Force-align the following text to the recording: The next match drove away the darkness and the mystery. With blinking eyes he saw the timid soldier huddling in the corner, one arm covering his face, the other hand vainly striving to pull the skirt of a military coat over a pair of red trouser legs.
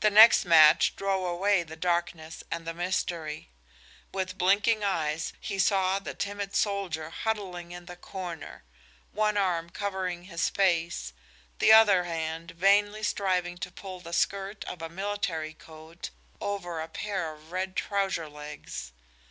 The 0.00 0.08
next 0.08 0.46
match 0.46 0.96
drove 0.96 1.26
away 1.28 1.62
the 1.62 1.76
darkness 1.76 2.42
and 2.50 2.66
the 2.66 2.72
mystery. 2.72 3.50
With 4.10 4.38
blinking 4.38 4.82
eyes 4.82 5.34
he 5.42 5.58
saw 5.58 5.98
the 5.98 6.14
timid 6.14 6.56
soldier 6.56 7.10
huddling 7.10 7.70
in 7.70 7.84
the 7.84 7.94
corner, 7.98 8.64
one 9.12 9.36
arm 9.36 9.68
covering 9.68 10.22
his 10.24 10.48
face, 10.48 11.12
the 11.58 11.70
other 11.70 12.04
hand 12.04 12.52
vainly 12.52 13.02
striving 13.02 13.58
to 13.58 13.70
pull 13.70 14.00
the 14.00 14.14
skirt 14.14 14.64
of 14.64 14.80
a 14.80 14.88
military 14.88 15.52
coat 15.52 16.08
over 16.40 16.80
a 16.80 16.88
pair 16.88 17.34
of 17.34 17.52
red 17.52 17.76
trouser 17.76 18.30
legs. 18.30 18.92